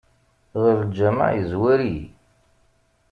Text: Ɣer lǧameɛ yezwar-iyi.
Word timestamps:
Ɣer 0.61 0.77
lǧameɛ 0.89 1.29
yezwar-iyi. 1.35 2.05